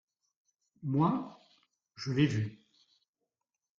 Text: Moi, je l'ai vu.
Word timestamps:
Moi, 0.81 1.39
je 1.95 2.11
l'ai 2.11 2.25
vu. 2.25 2.65